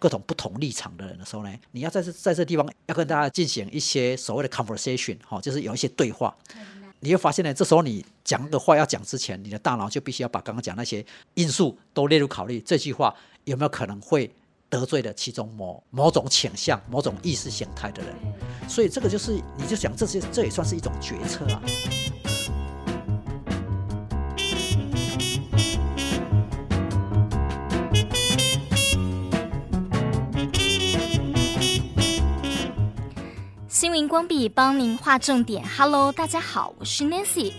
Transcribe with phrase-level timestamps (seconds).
[0.00, 6.34] 各种不同立场的人的时候呢，你要在这在这地方要跟大家进行一些所谓的 conversation，哈，就是有一些对话。
[7.02, 12.60] 你会发现呢，这时候你讲的话要讲之前，你的大脑就必须要把刚刚讲那些因素都列入考虑。
[12.60, 14.30] 这句话有没有可能会
[14.68, 18.14] 得罪了其中某某种倾向、某种意识形态的人？
[18.68, 21.62] 所以这个就是，你就想这些，这也算是一种决策啊。
[33.80, 35.62] sí 新闻光笔帮您画重点。
[35.76, 37.52] Hello，大家好，我是 Nancy。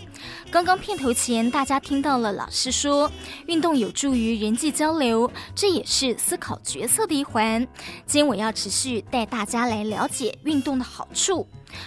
[0.50, 3.08] 刚刚片头前，大家听到了老师说，
[3.46, 7.60] 运动有助于人际交流，这也是思考决策的一环。
[8.06, 11.46] 今天我要持续带大家来了解运动的好处。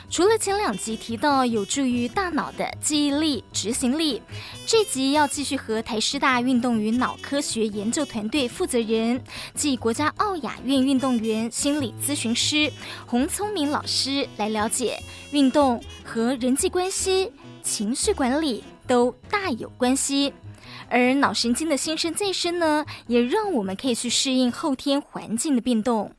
[0.10, 4.20] 除了前两集提到有助于大脑的记忆力、执行力，
[4.66, 9.22] 这集要继续和台师大运动与脑科学研究团队负责人，
[9.54, 12.72] 即国家奥雅运运动员心理咨询师
[13.06, 15.00] 洪聪明老师来了解
[15.32, 20.34] 运动和人际关系、情绪管理都大有关系。
[20.90, 26.12] 而脑神经的新生再生呢，也让我们可以去适应后天环境的变动。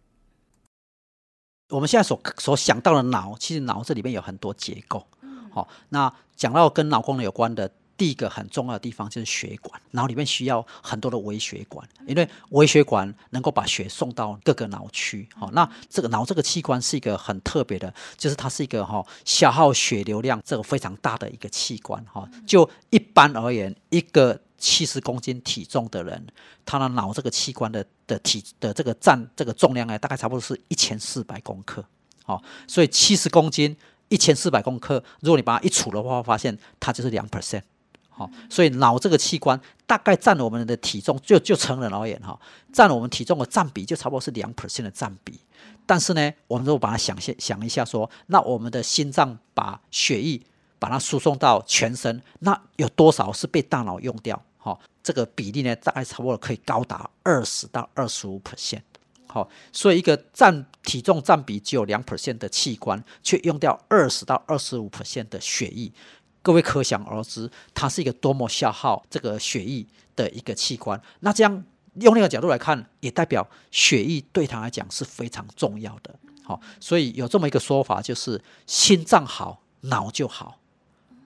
[1.71, 5.07] 我们现在所所想到的脑，其实脑这里面有很多结构。
[5.51, 15.27] 好、哦，那讲到跟脑功能有关的第一个很重要的地方就是血管，然后里面需要很多的微血管，因为微血管能够把血送到各个脑区。
[15.35, 22.05] 好、那这个脑这个器官是一个很特别的，就是它是一个哈、消耗血流量这个非常大的一个器官。
[22.05, 26.27] 哈、就一般而言，一个七十公斤体重的人，
[26.67, 31.83] 他的脑这个器官的的体的这个占这个重量呢，大概差不多是一千四百公克。
[32.25, 33.75] 好，所以七十公斤
[34.09, 37.63] 一千四百公克，如果你把它一除的话，发现它就是两 percent。
[38.19, 42.39] 好，所以脑这个器官大概占我们的体重，就就成人而言哈，
[42.73, 45.39] 占我们体重的占比就差不多是两 percent 的占比。
[45.85, 50.41] 但是呢，我们如果把它想象想一下说，那我们的心脏把血液
[50.79, 54.43] 把它输送到全身，那有多少是被大脑用掉？
[54.57, 58.81] 好，这个比例呢，大概差不多可以高达二十到二十五 percent。
[59.29, 65.93] 好，所以一个占体重占比只有两 percent 的器官，却用掉二十到二十五 percent 的血液，
[66.47, 69.85] 各位可想而知，它是一个多么消耗这个血液
[70.15, 71.01] 的一个器官。
[71.19, 71.65] 那这样
[71.95, 76.15] 用那个角度来看，也代表血液对他来讲是非常重要的。
[76.45, 80.61] 好，所以有这么一个说法，就是心脏好，脑就好。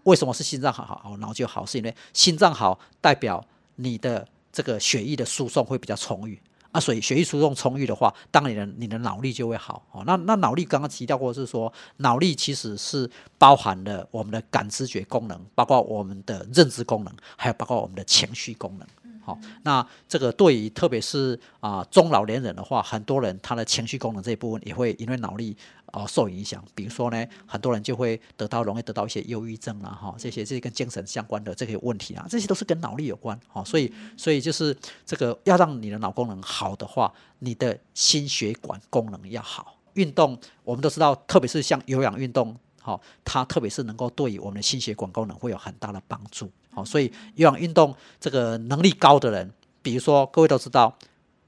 [0.05, 1.67] 为什么是心脏好好，脑就好？
[1.67, 6.41] 是因为心脏好，代表你的这个血液的输送会比较充裕
[6.73, 6.81] 啊。
[6.81, 9.85] 所以血液输送充裕的话，当然你的你的脑力就会好。
[9.93, 18.87] 哦，那那脑力刚刚提到过，是说脑力其实是包含了我们的感知觉功能，包括我们的认知功能，还有包括我们的情绪功能。
[19.23, 25.55] 好，那这个对于特别是啊、呃、中老年人的话，很多人他的情绪功能这一部分也会因为脑力
[25.93, 26.65] 哦、受影响。
[26.75, 33.39] 比如说呢，很多人就会得到容易得到一些忧郁症啊，哈，这些这些跟精神相关的这些问题啊，这些都是跟脑力有关。
[33.49, 39.77] 哈，所以所以就是这个要让你的脑功能好的话，你的心血管功能要好。
[39.95, 42.57] 运动我们都知道，特别是像有氧运动。
[42.83, 46.51] 好，它特别是能够对于我们的心血管功能会有很大的帮助。
[46.73, 49.53] 好，所以有氧运动这个能力高的人，
[49.83, 50.97] 比如说各位都知道，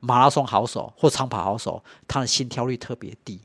[0.00, 3.40] 马拉松好手或长跑好手，他的心跳率特别低。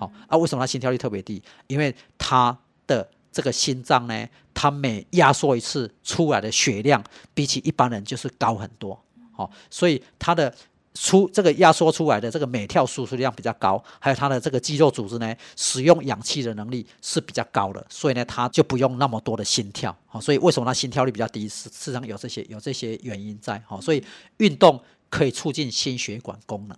[0.00, 1.42] 好，啊，为什么他心跳率特别低？
[1.66, 8.98] 因为他的这个心脏呢，他每压缩一次出来的血量，比起一般人就是高很多。
[9.32, 10.52] 好，所以他的。
[10.92, 19.96] 出这个压缩出来的这个每跳输出量比较高，还有他的这个肌肉组织呢，使用氧气的能力是比较高的，所以呢，他就不用那么多的心跳。
[20.08, 21.48] 好，所以为什么他心跳率比较低？
[21.48, 23.62] 事实上有这些有这些原因在。
[23.68, 24.04] 好，所以
[24.38, 26.76] 运动可以促进心血管功能，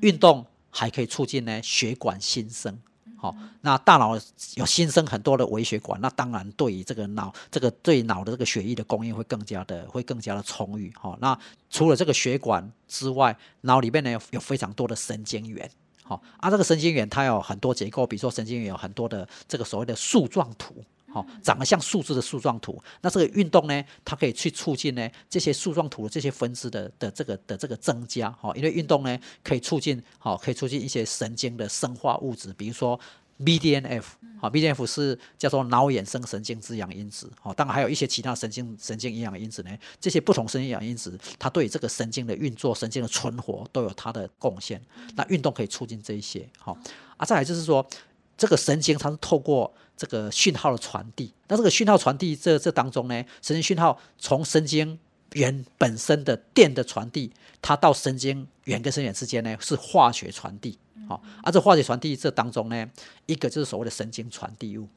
[0.00, 2.76] 运动还可以促进呢血管新生。
[3.16, 4.14] 好，那大脑
[4.56, 10.92] 有新生很多的微血管，那当然对于这个脑，这个对脑的这个血液的供应会更加的会更加的充裕。
[10.94, 11.38] 好，那
[11.70, 15.70] 除了这个血管之外，脑里面呢有非常多的神经元。
[16.02, 20.84] 好，啊，这个神经元它有很多结构，比如说神经元有很多的这个所谓的树状图。
[21.14, 28.28] 好，长得像树枝的树状图，那这个运动呢，它可以去促进呢这些树状图的这些分支的的这个的这个增加。
[28.32, 32.98] 哈，因为运动呢可以促进，好，可以促进一些神经的生化物质，比如说
[33.38, 34.02] BDNF，
[34.40, 37.30] 好，BDNF 是叫做脑衍生神经滋养因子。
[37.40, 39.70] 好，当然还有一些其他神经神经营养因子呢，
[40.00, 44.82] 这些不同神经营养因子，它对这个神经的运作、神经的存活都有它的贡献。
[45.14, 46.48] 那运动可以促进这一些。
[46.58, 46.76] 好，
[47.16, 47.86] 啊，再来就是说。
[48.36, 54.98] 这个神经它是透过这个讯号的传递，那这个讯号传递这这当中呢，神经讯号从神经
[55.34, 57.32] 元本身的电的传递，
[57.62, 60.78] 它到神经元跟神经元之间呢是化学传递。
[61.08, 62.90] 好，而这化学传递这当中呢，
[63.26, 64.88] 一个就是所谓的神经传递物。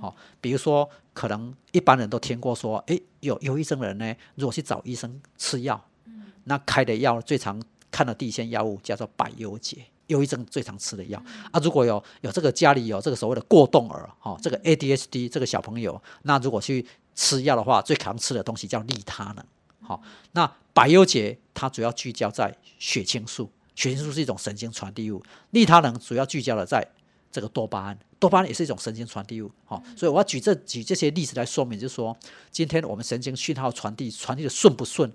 [0.00, 5.82] 好，比如说可能一般人都听过说，诶，有忧郁症的人呢，如果去找医生吃药，
[6.44, 11.22] 那开的药最常看的第一线药物叫做百忧解，忧郁症最常吃的药。
[11.50, 19.44] 啊，如果有有这个家里有这个所谓的过动儿，哈，这个 ADHD 这个小朋友，那如果去吃药的话，最常吃的东西叫利他能。
[19.80, 20.02] 好，
[20.32, 25.22] 那百忧解它主要聚焦在血清素，血清素是一种神经传递物。
[25.50, 26.86] 利他能主要聚焦的在
[27.30, 29.50] 这个多巴胺，多巴胺也是一种神经传递物。
[29.64, 32.16] 好，所以我要举这举这些例子来说明，就是说，
[32.50, 35.12] 今天我们神经讯号传递传递的顺不顺，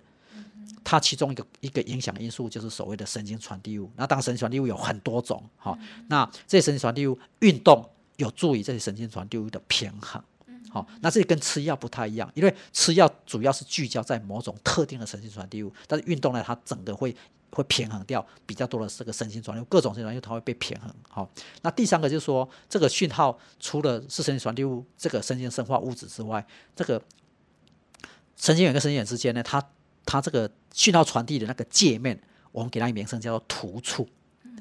[0.83, 3.91] 它其中一个一个影响因素就是所谓的神经传递物。
[3.95, 5.77] 那当神经传递物有很多种，好，
[6.07, 7.87] 那这些神经传递物运动
[8.17, 10.23] 有助于这些神经传递物的平衡。
[10.71, 17.15] 好，那这跟吃药不太一样，因为吃药主要是聚焦在某种特定的神经传递物，但是运动呢，它整个会
[17.49, 20.93] 会平衡掉比较多的这个神经传递物，各种神经传递物它会被平衡。
[21.09, 21.27] 好，
[21.63, 27.01] 那第三个就是说，这个讯号除了是神经传递物，这个神经生化物质之外，这个
[28.35, 29.63] 神经元跟神经元之间呢，它
[30.05, 32.19] 它这个讯号传递的那个界面，
[32.51, 34.07] 我们给它名称叫做突触。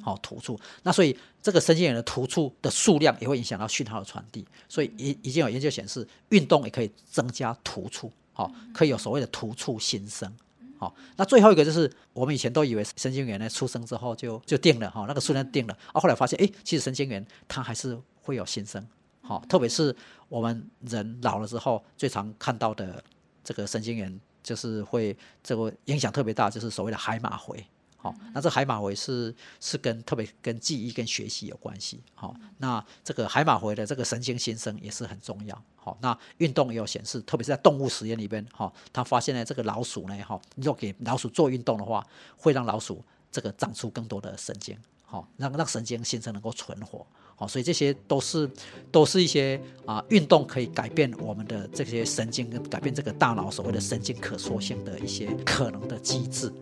[0.01, 0.59] 好，突触。
[0.85, 4.47] 那所以这个神经元的突触的数量也会影响到讯号的传递。
[4.69, 10.33] 所以已已经有研究显示，运动也可以增加突触，好，可以有所谓的突触新生。
[10.79, 18.87] 好，那最后一个就是我们以前都以为神经元呢出生之后就就定了哈，那个数量定了，啊，后来发现哎，其实神经元它还是会有新生。
[19.21, 19.95] 好，特别是
[20.29, 23.03] 我们人老了之后，最常看到的
[23.43, 27.63] 这个神经元就是会这个影响特别大，就是所谓的海马回。
[27.99, 32.01] 好，那这海马回是是跟特别跟记忆跟学习有关系。
[32.15, 35.63] 好，那这个海马回的这个神经新生也是很重要。
[35.77, 42.07] 好，那运动也有显示，特别是在动物实验里边，哈，他发现呢，这个老鼠呢，哈，如果给老鼠做运动的话，
[42.39, 47.05] 会让老鼠这个长出更多的神经，好，让让神经新生能够存活。
[47.41, 48.51] 好，所以这些都是
[48.91, 56.53] 都是一些啊，运动可以改变我们的这些神经，跟改变这个大脑所谓的神经可塑性的一些可能的机制。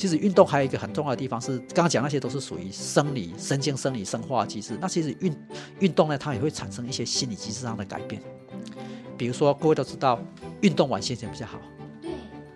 [0.00, 4.78] 其实运动还有一个很重要的地方是，刚刚讲那些都是属于生理、神经、生理、生化机制。
[4.80, 5.36] 那其实运
[5.80, 8.22] 运动呢，它也会产生一些心理机制上的改变。
[9.18, 10.18] 比如说，各位都知道，
[10.62, 11.60] 运动完心情比较好。
[12.00, 12.10] 对。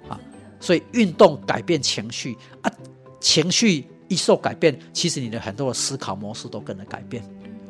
[0.08, 0.19] 啊，
[0.58, 2.73] 所以运动改变情绪啊，
[3.20, 7.23] 情绪一受改变，其实你的很多的思考模式都跟着改变。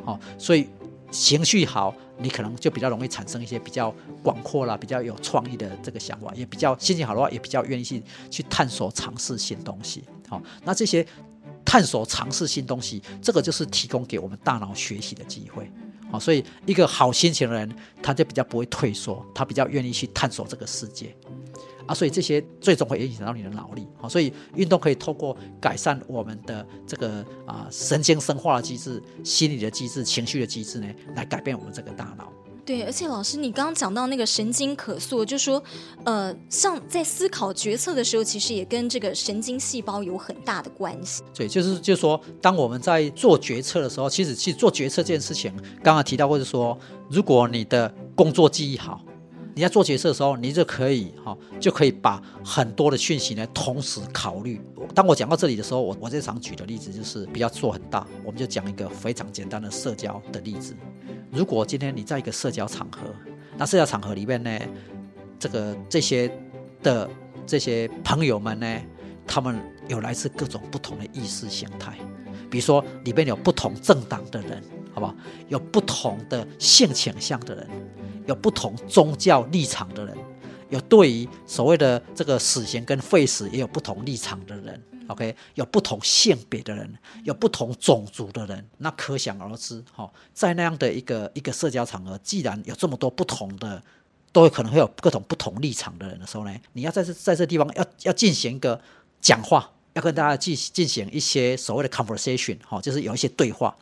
[0.04, 0.68] 好，所以。
[1.14, 10.02] 情绪好，你可能就比较容易产生一些比较广阔啦、比较有创意的这个想法，也比较心情好的话，也比较愿意去去探索、尝试新东西。
[10.28, 11.06] 好，那这些
[11.64, 15.70] 探索、尝试新东西，这个就是提供给我们大脑学习的机会。
[16.10, 17.72] 好，所以一个好心情的人，
[18.02, 21.14] 他就比较不会退缩，他比较愿意去探索这个世界。
[21.86, 32.32] 啊，所以这些最终会影响到你的脑力，好，所以运动可以透过改善我们的这个啊神经生化的机制、心理的机制、情绪的机制呢，来改变我们这个大脑。
[32.66, 35.62] 对，而且老师，你刚刚讲到那个神经可塑，就说
[36.04, 41.22] 呃，像在思考决策的时候，其实也跟这个神经细胞有很大的关系。
[41.34, 46.78] 对，就是就是说，当我们在做决策的时候，其实去做决策这件事情，刚刚提到过，就是说，
[47.10, 48.98] 如果你的工作记忆好。
[49.54, 54.60] 你在做决策的时候，你就可以哈，就可以把很多的讯息呢同时考虑。
[54.94, 60.74] 当我讲到这里的时候，我我这场举的例子就是不要做很大，我们就讲一个非常简单的社交的例子。
[61.30, 63.02] 如果今天你在一个社交场合，
[63.56, 64.58] 那社交场合里面呢，
[65.38, 66.30] 这个这些
[66.82, 67.08] 的
[67.46, 68.80] 这些朋友们呢，
[69.24, 69.56] 他们
[69.86, 71.96] 有来自各种不同的意识形态，
[72.50, 74.62] 比如说里面有不同政党的人，
[74.94, 75.14] 好不好？
[75.48, 77.68] 有不同的性倾向的人。
[78.26, 80.16] 有不同宗教立场的人，
[80.70, 86.90] 有对于所谓的这个死刑跟废死也有不同立场的人，OK，有不同性别的人，
[87.24, 93.82] 有不同种族的人，那可想而知，哈，在那样的一个一个社交场合，既然有这么多不同的，
[94.32, 98.80] 都有可能会有各种不同立场的人的时候呢，你要在这在这地方要要进行一个
[99.20, 103.76] 讲话，要跟大家进进行一些所谓的 conversation，哈，就是有一些对话。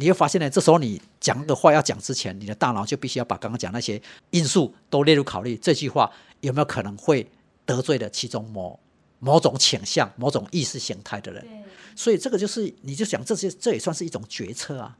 [0.00, 5.54] 你会发现呢，这时候你讲那个话要讲之前，你的大脑就必须要把刚刚讲那些因素都列入考虑。
[5.58, 7.30] 这句话有没有可能会
[7.66, 8.80] 得罪了其中某
[9.18, 11.46] 某种倾向、某种意识形态的人？
[11.94, 14.96] 所以这个就是，你就想这些，这也算是一种决策啊。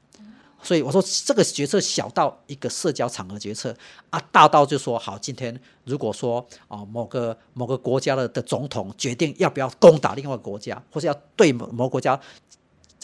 [0.62, 3.74] 所以我说这个决策小到一个社交场合决策
[4.10, 12.20] 啊，大到就说好，今天如果说啊某个某个国家的的总统决定要不要攻打另外一个国家，或是要对某某个国家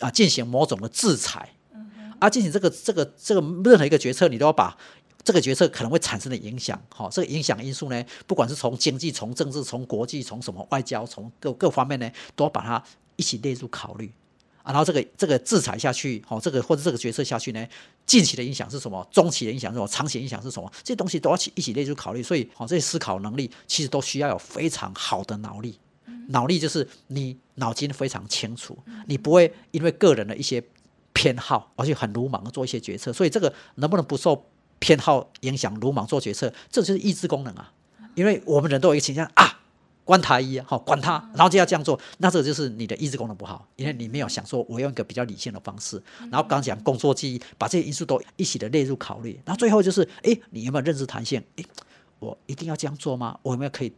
[0.01, 1.49] 啊进行某种的制裁，
[2.19, 4.77] 啊进行这个这个这个任何一个决策，你都要把
[5.25, 12.83] 这个决策可能会产生的影响，好，这个影响因素呢，不管是从经济、从政治、从国际、从什么外交、从各各方面呢，都要把它
[13.17, 14.13] 一起列入考虑。
[14.65, 17.65] 然后这个这个制裁下去，好，这个或者这个决策下去呢，
[18.05, 19.07] 近期的影响是什么？
[19.13, 19.87] 中期的影响是什么？
[19.87, 20.69] 长期影响是什么？
[20.83, 22.21] 这些东西都要一起列入考虑。
[22.21, 25.79] 所以，好，这些思考能力其实都需要有非常好的脑力。
[26.29, 30.61] 脑力就是你脑筋非常清楚，你不会因为个人的一些
[31.17, 33.11] 偏好而且很鲁莽的做一些决策。
[33.11, 34.45] 所以，这个能不能不受
[34.79, 37.73] 偏好影响，鲁莽做决策，这就是意志功能啊。
[38.15, 39.55] 因为我们人都有一个倾向啊。
[40.05, 51.43] 关他一好，管他，然后就要这样做，那这个就是你的意志功能不好，因为你没有想说，我用一个比较理性的方式，然后刚讲工作记忆，把这些因素都一起的列入考虑，然后最后就是，哎，你有没有认知弹性？
[51.57, 51.65] 哎，
[52.21, 53.37] 我一定要这样做吗？
[53.43, 53.93] 我有没有可以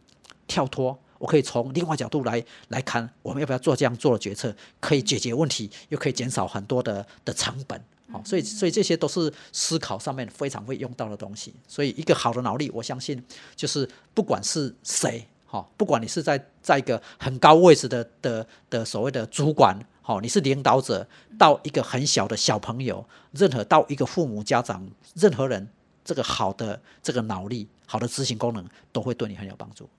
[0.47, 0.97] 跳脱？
[1.19, 4.55] 我可以从另外角度来来看，我们要不要做这样做的决策？
[4.79, 7.79] 可以解决问题，又可以减少很多的的成本，
[8.11, 11.53] 好，所以所以这些都是思考上面非常会用到的东西。
[11.67, 13.23] 所以一个好的脑力，我相信
[13.55, 15.27] 就是不管是谁。
[15.45, 21.07] 好，不管你是在在一个很高位置的的的所谓的主管，好，你是领导者，
[21.39, 25.67] 到一个很小的小朋友，任何到一个父母家长，任何人，
[26.05, 29.89] 这个好的这个脑力，好的执行功能，都会对你很有帮助。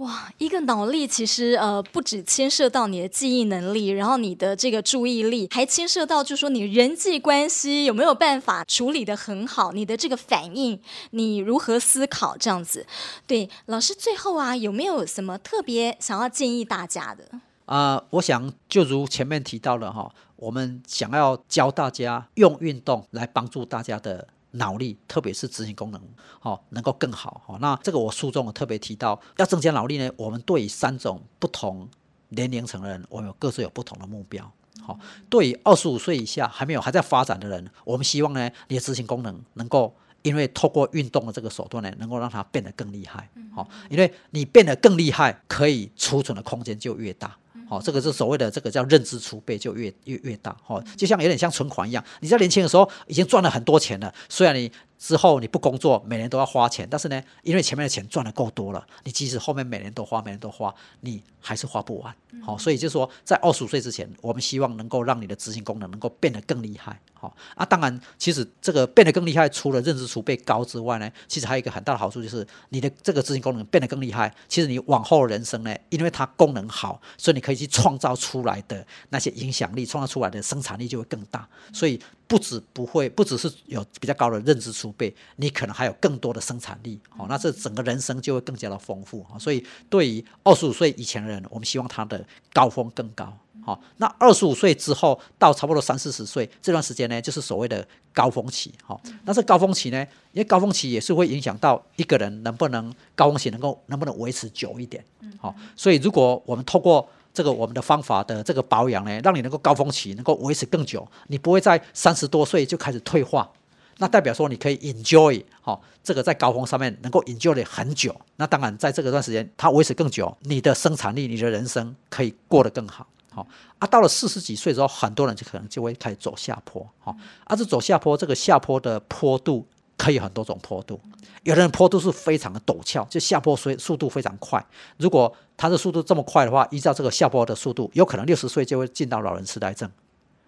[0.00, 10.80] 哇，一个脑力其实呃不止牵涉到你的记忆能力，然后你的这个注意力，还牵涉到就是说你人际关系有没有办法处理得很好，你的这个反应，
[11.10, 12.86] 你如何思考这样子。
[13.26, 17.24] 对，老师最后啊有没有什么特别想要建议大家的？
[17.66, 24.28] 啊、我想就如前面提到了哈，我们想要教大家用运动来帮助大家的。
[24.52, 26.00] 脑力，特别是执行功能，
[26.38, 27.42] 好，能够更好。
[27.46, 31.88] 好，那这个我书中我特别提到，要增加脑力呢，我们对于三种不同
[32.30, 34.50] 年龄层的人，我们有各自有不同的目标。
[34.82, 43.28] 好，对于二十五岁以下还没有还在发展的人，我们希望呢，你的执行功能能够因为透过运动的这个手段呢，能够让它变得更厉害。
[43.54, 47.36] 好，因为你变得更厉害，可以储存的空间就越大。
[47.70, 50.54] 哦，这个是所谓的这个叫认知储备就越越越大。
[50.66, 54.70] 哦，就像有点像存款一样，你在年轻的时候已经赚了很多钱了，虽然你。
[55.00, 62.14] 之后你不工作，每年都要花钱，但是呢，因为前面的钱赚的够多了，你即使后面每年都花，每年都花，你还是花不完。
[62.42, 67.00] 好、嗯，所以就是说，在二十五岁之前，我们希望能够让你的执行功能能够变得更厉害。
[67.14, 81.48] 好，啊，当然，其实这个变得更厉害，除了认知储备高之外呢，其实还有一个很大的好处，就是你的这个执行功能变得更厉害，其实你往后人生呢，因为它功能好，所以你可以去创造出来的那些影响力，创造出来的生产力就会更大。
[81.72, 81.98] 所以
[82.30, 86.96] 不止不会，不只是有比较高的认知储备，你可能还有更多的生产力。
[87.08, 89.26] 好，那这整个人生就会更加的丰富。
[89.36, 93.36] 所以对于二十五岁以前的人，我们希望他的高峰更高。
[93.64, 97.84] 好，那二十五岁之后到差不多三四十岁这段时间呢，就是所谓的
[98.14, 98.72] 高峰期。
[98.84, 99.98] 好，那这高峰期呢，
[100.30, 105.04] 因为高峰期也是会影响到一个人能不能高峰期能够能不能维持久一点。
[105.40, 113.50] 好，所以如果我们透过这个我们的方法的这个保养呢，让你能够高峰期能够维持更久，你不会在三十多岁就开始退化，
[113.98, 118.14] 那代表说你可以 enjoy 好，这个在高峰上面能够 enjoy 很久。
[118.36, 123.06] 那当然在这个段时间它维持更久，你的生产力、你的人生可以过得更好。
[123.32, 123.46] 好
[123.78, 126.84] 啊，到了四十几岁之后，很多人就可能就会开始走下坡。
[126.98, 129.64] 好啊，这走下坡，这个下坡的坡度
[130.00, 130.98] 可以很多种坡度，
[131.42, 134.64] 有的人坡度是非常的陡峭，就下坡速速度非常快。
[134.96, 139.90] 如果他的速度这么快的话，依照这个下坡的速度，有可能六十岁就会进到老人痴呆症。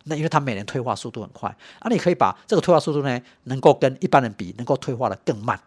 [0.05, 5.61] 那因为他每年退化速度很快，啊，你可以把这个退化速度呢，能够跟一般人比，能够退化的更慢。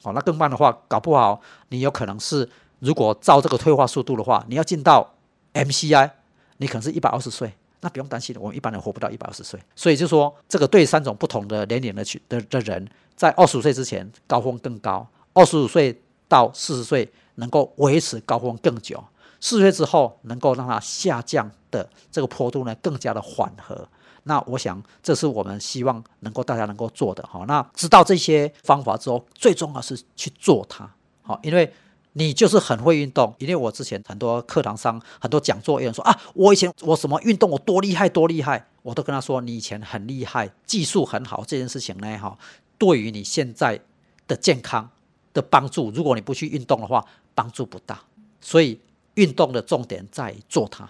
[0.00, 2.48] 好，那更慢的话，搞不好你有可能是，
[2.78, 5.14] 如果照这个退化速度的话，你要进到
[5.54, 6.10] MCI。
[6.58, 7.52] 你可能是一百二十岁，
[7.84, 9.60] 那不用担心，我们一般人活不到一百二十岁。
[9.76, 19.04] 所以就说，这个对三种不同的年龄的去的的人，在二十五岁之前高峰更高，二十五岁到四十岁能够维持高峰更久，
[19.38, 23.86] 四十岁之后能够让它下降的这个坡度呢更加的缓和。
[24.22, 27.44] 那我想，这是我们希望能够大家能够做的哈。
[27.46, 31.70] 那知道这些方法之后，最重要是去做它，好，因为。
[32.14, 42.38] 你就是很会运动，因为我之前很多课堂上很多讲座，有人说啊，我以前我什么运动我多厉害多厉害，我都跟他说，你以前很厉害，技术很好，这件事情呢，哈，
[42.78, 43.80] 对于你现在
[44.26, 44.88] 的健康
[45.32, 47.04] 的帮助，如果你不去运动的话，
[47.34, 48.00] 帮助不大。
[48.40, 48.78] 所以
[49.14, 50.88] 运动的重点在于做它，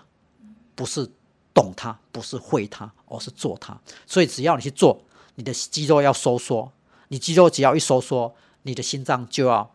[0.74, 1.08] 不是
[1.54, 3.80] 懂它，不是会它，而是做它。
[4.06, 5.00] 所以只要你去做，
[5.36, 6.70] 你的肌肉要收缩，
[7.08, 9.70] 你肌肉只要一收缩，你的心脏就要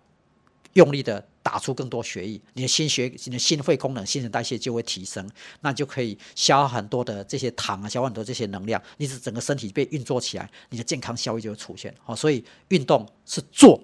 [0.74, 5.28] 用力的打出更多血液，你的心血、你的心肺功能、新陈代谢就会提升，
[5.62, 11.92] 那就可以消耗很多的这些糖啊，消耗很多这些能量，你是整个身体被运作起来，你的健康效益就会出现。
[12.04, 13.82] 好，所以运动是做，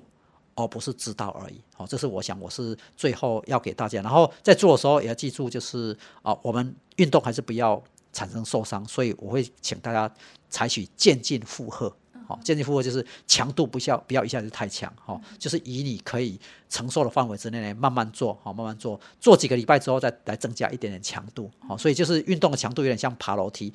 [0.54, 1.60] 而不是知道而已。
[1.74, 10.14] 好，这是我想我是最后要给大家，然后在做的时候也要记住，就是啊，我们运动还是不要产生受伤，所以我会请大家
[10.52, 11.92] 采取渐进负荷。
[12.28, 23.72] 好，渐进负荷就是强度不要不要一下子太强，哈，就是以你可以承受的范围之内慢慢做，好，慢慢做，做几个礼拜之后再来增加一点点强度，好，所以就是运动的强度有点像爬楼梯，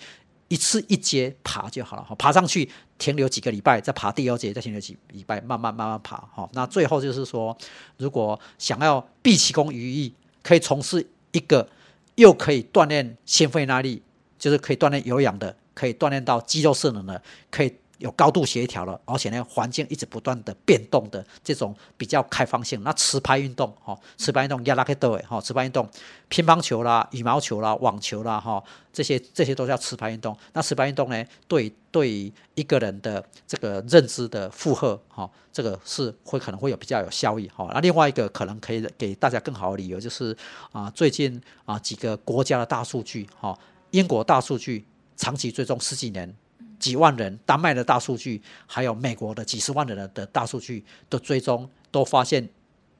[0.49, 7.57] 一次一阶爬就好了，爬上去停留几个礼拜，再爬第二阶，再停留几礼拜，慢慢慢慢爬，好，那最后就是说，
[7.99, 11.69] 如果想要毕其功于一，可以从事一个
[12.17, 14.03] 又可以锻炼心肺耐力，
[14.39, 17.73] 就是可以锻炼有氧的，可以锻炼到肌肉色能的，可以。
[18.01, 22.83] 有高度协调了，而且呢，环境一直不断的变动的这种比较开放性。
[22.83, 25.89] 那持拍运动，哈，持拍运动，亚拉克多诶，哈，持拍运动，
[26.29, 30.37] 乒乓球啦、羽毛球啦、网球啦，哈，这些这些都叫持拍运动。
[30.55, 37.71] 那持拍运动呢，对对一个人的这个认知的负荷，哈，这个是会可能会有比较有效益，哈。
[37.75, 40.35] 那另外一个可能可以给大家更好的理由，就是
[40.73, 43.59] 啊，最近啊几个国家的大数据，哈，
[43.91, 46.35] 英国大数据长期追踪十几年。
[46.81, 52.49] 几万人，丹麦的大数据，还有美国的几十万人的的大数据的追踪，都发现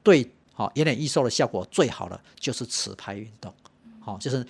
[0.01, 3.53] 对好延年益寿的效果最好的就是持拍运动，
[3.99, 4.45] 好，就是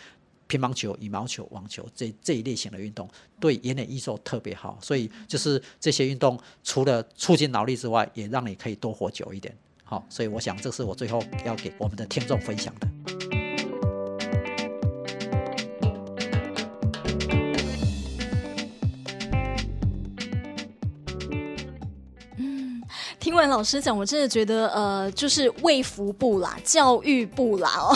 [0.47, 3.09] 乒乓球、羽毛球、网球这这一类型的运动，
[3.39, 4.77] 对延年益寿特别好。
[4.81, 9.55] 所以就是这些运动除了促进脑力之外，也让你可以多活久一点。
[9.85, 12.87] 好，所以我想这是我最后要给我们的听众分享的。
[23.49, 27.95] 老师讲，我真的觉得，呃，就是卫福部啦，教育部啦，哦。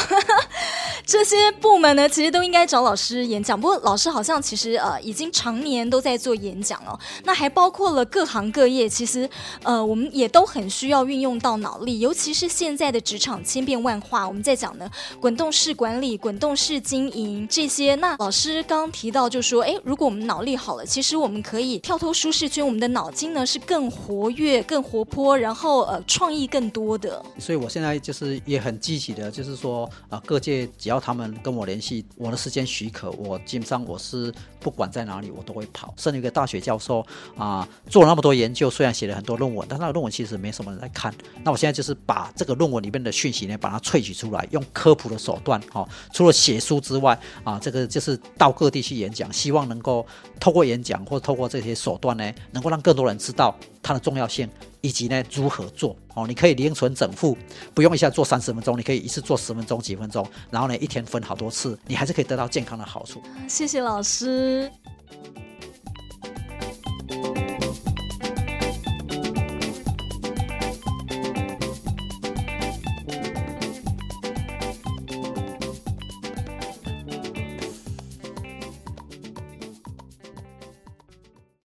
[1.05, 3.59] 这些部门呢，其实都应该找老师演讲。
[3.59, 6.99] 不过老师好像其实呃已经常年都在做演讲哦。
[7.23, 9.29] 那还包括了各行各业，其实
[9.61, 14.27] 呃我们也都很需要运用到脑力，尤其是现在的职场千变万化。
[14.27, 17.93] 我们在讲呢滚动式管理、滚动式经营这些。
[17.95, 27.23] 那老师刚刚提到就说，哎，如果我们脑力好了，其实我们可以跳脱舒适圈，我们的脑筋呢是更活跃、更活泼，然后呃创意更多的。
[27.37, 30.94] 所以我现在就是也很积极的，就是说啊、各界只要。
[30.99, 35.93] 他们跟我联系，我的时间许可，我基本上我是不管在哪里，我都会跑。
[35.97, 37.05] 甚至一个大学教授
[37.37, 41.13] 啊、做了那么多研究，虽然写了很多论文，但那个论文其实没什么人在看。
[41.43, 50.05] 那我现在就是把这个论文里面的讯息呢，把它萃取出来，用科普的手段，哈、哦，除了写书之外，啊，这个就是到各地去演讲，希望能够
[50.39, 54.49] 透过演讲或透过这些手段呢，能够让更多人知道它的重要性。
[54.85, 56.27] 以及呢，如何做哦？
[56.27, 57.35] 你可以零存整付，
[57.73, 63.19] 不用一下做三十分钟，你可以一次做十分钟、几分钟，然后呢，一天分好多次，你还是可以得到健康的好处。
[63.47, 64.71] 谢谢老师。